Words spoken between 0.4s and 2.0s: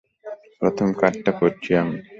প্রথম কার্ডটা পড়ছি আমি।